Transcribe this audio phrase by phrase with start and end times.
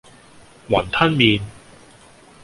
[0.67, 1.39] 雲吞麪